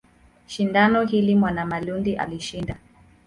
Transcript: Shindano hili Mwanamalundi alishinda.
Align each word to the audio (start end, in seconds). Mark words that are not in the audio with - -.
Shindano 0.45 1.03
hili 1.03 1.35
Mwanamalundi 1.35 2.15
alishinda. 2.15 2.75